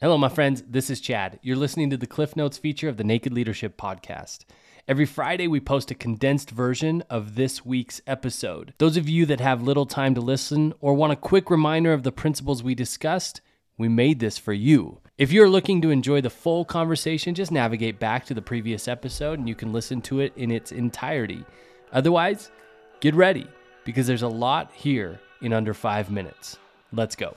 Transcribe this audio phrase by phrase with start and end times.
[0.00, 0.62] Hello, my friends.
[0.62, 1.40] This is Chad.
[1.42, 4.44] You're listening to the Cliff Notes feature of the Naked Leadership Podcast.
[4.86, 8.74] Every Friday, we post a condensed version of this week's episode.
[8.78, 12.04] Those of you that have little time to listen or want a quick reminder of
[12.04, 13.40] the principles we discussed,
[13.76, 15.00] we made this for you.
[15.18, 19.40] If you're looking to enjoy the full conversation, just navigate back to the previous episode
[19.40, 21.44] and you can listen to it in its entirety.
[21.92, 22.52] Otherwise,
[23.00, 23.48] get ready
[23.84, 26.56] because there's a lot here in under five minutes.
[26.92, 27.34] Let's go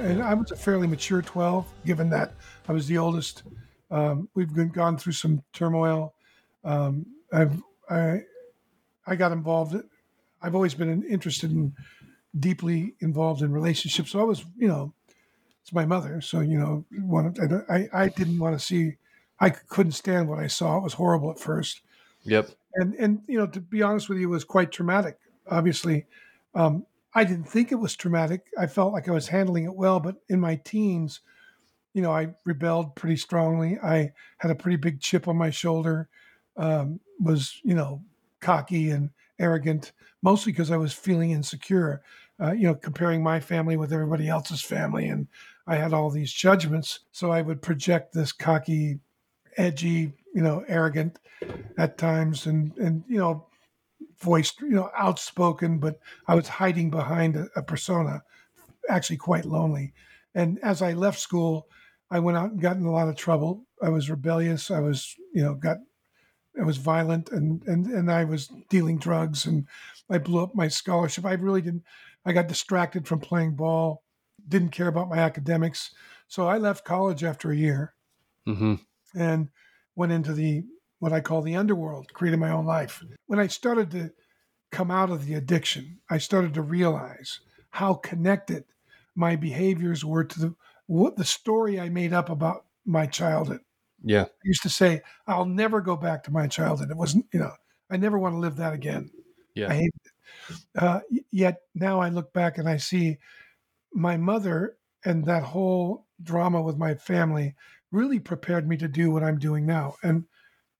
[0.00, 2.32] and I was a fairly mature 12, given that
[2.68, 3.42] I was the oldest.
[3.90, 6.14] Um, we've been, gone through some turmoil.
[6.64, 8.22] Um, I've, I,
[9.06, 9.76] I got involved.
[10.42, 11.74] I've always been interested in
[12.38, 14.10] deeply involved in relationships.
[14.10, 14.92] So I was, you know,
[15.62, 16.20] it's my mother.
[16.20, 17.34] So, you know, one,
[17.68, 18.96] I, I didn't want to see,
[19.40, 20.78] I couldn't stand what I saw.
[20.78, 21.80] It was horrible at first.
[22.24, 22.50] Yep.
[22.74, 25.18] And, and, you know, to be honest with you, it was quite traumatic,
[25.48, 26.06] obviously.
[26.54, 28.42] Um, I didn't think it was traumatic.
[28.58, 31.20] I felt like I was handling it well, but in my teens,
[31.94, 33.78] you know, I rebelled pretty strongly.
[33.82, 36.10] I had a pretty big chip on my shoulder,
[36.58, 38.02] um, was, you know,
[38.40, 42.02] cocky and arrogant, mostly because I was feeling insecure,
[42.38, 45.08] uh, you know, comparing my family with everybody else's family.
[45.08, 45.26] And
[45.66, 47.00] I had all these judgments.
[47.12, 49.00] So I would project this cocky,
[49.56, 51.18] edgy, you know, arrogant
[51.78, 53.46] at times and, and, you know,
[54.18, 58.22] voiced, you know, outspoken, but I was hiding behind a, a, persona,
[58.88, 59.92] actually quite lonely.
[60.34, 61.68] And as I left school,
[62.10, 63.66] I went out and got in a lot of trouble.
[63.82, 64.70] I was rebellious.
[64.70, 65.78] I was, you know, got,
[66.58, 69.66] I was violent, and and and I was dealing drugs, and
[70.08, 71.26] I blew up my scholarship.
[71.26, 71.84] I really didn't.
[72.24, 74.02] I got distracted from playing ball.
[74.48, 75.90] Didn't care about my academics,
[76.28, 77.94] so I left college after a year,
[78.46, 78.76] mm-hmm.
[79.14, 79.48] and
[79.94, 80.64] went into the
[80.98, 83.02] what I call the underworld, created my own life.
[83.26, 84.10] When I started to
[84.70, 88.64] come out of the addiction, I started to realize how connected
[89.14, 90.54] my behaviors were to the
[90.86, 93.60] what the story I made up about my childhood.
[94.04, 94.22] Yeah.
[94.22, 96.90] I used to say, I'll never go back to my childhood.
[96.90, 97.52] It wasn't, you know,
[97.90, 99.10] I never want to live that again.
[99.54, 99.70] Yeah.
[99.70, 100.12] I hate it.
[100.78, 101.00] Uh,
[101.32, 103.18] yet now I look back and I see
[103.92, 107.54] my mother and that whole drama with my family
[107.90, 109.96] really prepared me to do what I'm doing now.
[110.02, 110.24] And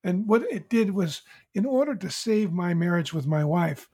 [0.07, 1.23] and what it did was,
[1.53, 3.89] in order to save my marriage with my wife,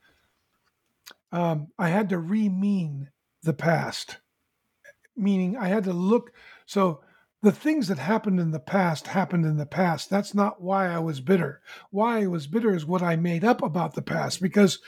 [1.32, 3.08] um, I had to re-mean
[3.42, 4.18] the past.
[5.16, 6.32] Meaning, I had to look.
[6.66, 7.00] So
[7.40, 10.10] the things that happened in the past happened in the past.
[10.10, 11.62] That's not why I was bitter.
[11.90, 14.80] Why I was bitter is what I made up about the past because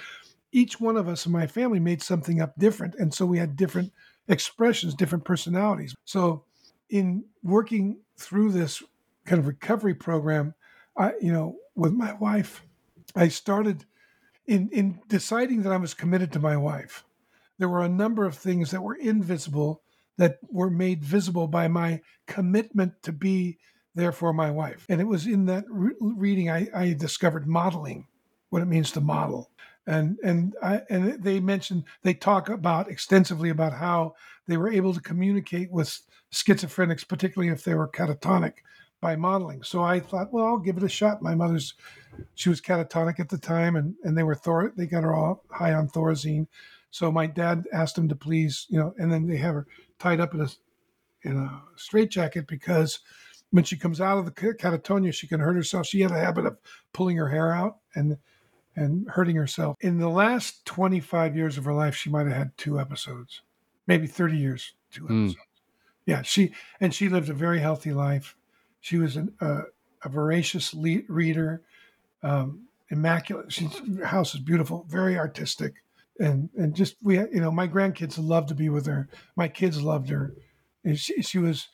[0.53, 2.97] each one of us in my family made something up different.
[2.97, 3.93] And so we had different
[4.29, 5.95] expressions, different personalities.
[6.05, 6.45] So
[6.91, 8.83] in working through this
[9.25, 10.55] kind of recovery program,
[10.97, 12.63] I, you know, with my wife,
[13.15, 13.85] I started
[14.47, 17.05] in in deciding that I was committed to my wife.
[17.59, 19.83] There were a number of things that were invisible
[20.17, 23.59] that were made visible by my commitment to be
[23.95, 24.87] there for my wife.
[24.89, 28.07] And it was in that re- reading I, I discovered modeling,
[28.51, 29.51] what it means to model.
[29.87, 34.15] And and I and they mentioned they talk about extensively about how
[34.47, 35.99] they were able to communicate with
[36.33, 38.55] schizophrenics, particularly if they were catatonic,
[39.01, 39.63] by modeling.
[39.63, 41.23] So I thought, well, I'll give it a shot.
[41.23, 41.75] My mother's,
[42.35, 45.45] she was catatonic at the time, and and they were Thor, they got her all
[45.51, 46.47] high on Thorazine.
[46.91, 49.67] So my dad asked him to please, you know, and then they have her
[49.99, 50.49] tied up in a
[51.23, 53.01] in a straitjacket because
[53.51, 55.87] when she comes out of the catatonia, she can hurt herself.
[55.87, 56.59] She had a habit of
[56.93, 58.19] pulling her hair out and
[58.77, 59.77] and hurting herself.
[59.81, 63.43] In the last 25 years of her life, she might have had two episodes,
[63.87, 65.25] maybe 30 years, two hmm.
[65.25, 65.35] episodes.
[65.35, 65.49] Mm.
[66.07, 68.37] Yeah, she and she lived a very healthy life.
[68.85, 69.63] She was an, uh,
[70.03, 71.63] a voracious le- reader,
[72.23, 73.51] um, immaculate.
[73.51, 73.65] She,
[73.97, 75.77] her house is beautiful, very artistic,
[76.21, 79.09] and and just we, you know, my grandkids loved to be with her.
[79.37, 80.35] My kids loved her.
[80.85, 81.69] And she, she was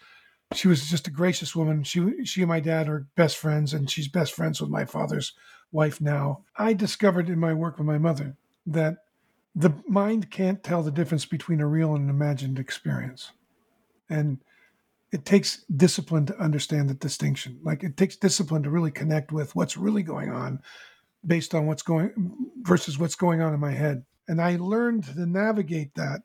[0.54, 1.82] she was just a gracious woman.
[1.82, 5.32] She she and my dad are best friends, and she's best friends with my father's
[5.72, 6.44] wife now.
[6.54, 8.98] I discovered in my work with my mother that
[9.56, 13.32] the mind can't tell the difference between a real and an imagined experience,
[14.08, 14.38] and
[15.12, 17.58] it takes discipline to understand the distinction.
[17.62, 20.60] Like it takes discipline to really connect with what's really going on
[21.26, 22.12] based on what's going
[22.62, 24.04] versus what's going on in my head.
[24.28, 26.20] And I learned to navigate that.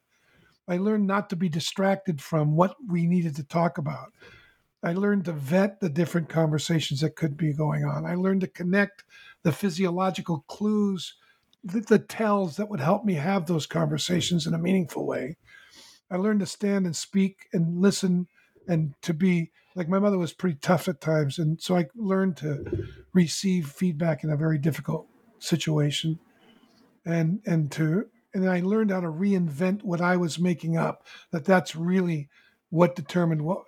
[0.67, 4.13] I learned not to be distracted from what we needed to talk about.
[4.83, 8.05] I learned to vet the different conversations that could be going on.
[8.05, 9.03] I learned to connect
[9.41, 11.15] the physiological clues,
[11.63, 15.37] the, the tells that would help me have those conversations in a meaningful way.
[16.11, 18.27] I learned to stand and speak and listen
[18.67, 22.37] and to be like my mother was pretty tough at times and so i learned
[22.37, 25.07] to receive feedback in a very difficult
[25.39, 26.19] situation
[27.05, 31.07] and and to and I learned how to reinvent what I was making up.
[31.31, 32.27] That that's really
[32.69, 33.63] what determined what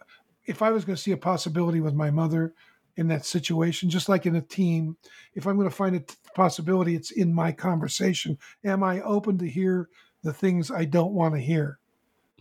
[0.45, 2.53] if I was going to see a possibility with my mother
[2.97, 4.97] in that situation, just like in a team.
[5.33, 8.37] If I'm going to find a t- possibility, it's in my conversation.
[8.63, 9.87] Am I open to hear
[10.23, 11.79] the things I don't want to hear?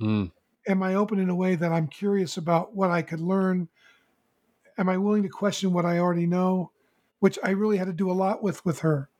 [0.00, 0.32] Mm.
[0.68, 3.68] Am I open in a way that I'm curious about what I could learn?
[4.78, 6.70] Am I willing to question what I already know?
[7.20, 9.08] Which I really had to do a lot with with her